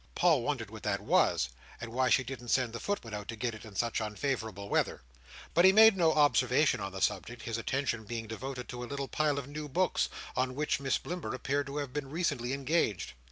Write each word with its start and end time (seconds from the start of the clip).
Paul 0.15 0.41
wondered 0.41 0.71
what 0.71 0.81
that 0.81 0.99
was, 1.01 1.49
and 1.79 1.91
why 1.93 2.09
she 2.09 2.23
didn't 2.23 2.47
send 2.47 2.73
the 2.73 2.79
footman 2.79 3.13
out 3.13 3.27
to 3.27 3.35
get 3.35 3.53
it 3.53 3.63
in 3.63 3.75
such 3.75 3.99
unfavourable 4.01 4.67
weather. 4.67 5.03
But 5.53 5.63
he 5.63 5.71
made 5.71 5.95
no 5.95 6.11
observation 6.13 6.79
on 6.79 6.91
the 6.91 7.01
subject: 7.01 7.43
his 7.43 7.59
attention 7.59 8.05
being 8.05 8.25
devoted 8.25 8.67
to 8.69 8.83
a 8.83 8.89
little 8.89 9.07
pile 9.07 9.37
of 9.37 9.45
new 9.47 9.69
books, 9.69 10.09
on 10.35 10.55
which 10.55 10.79
Miss 10.79 10.97
Blimber 10.97 11.35
appeared 11.35 11.67
to 11.67 11.77
have 11.77 11.93
been 11.93 12.09
recently 12.09 12.51
engaged. 12.51 13.13